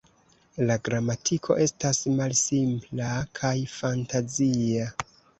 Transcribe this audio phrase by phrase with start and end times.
[0.67, 3.09] La gramatiko estas malsimpla
[3.41, 4.87] kaj fantazia.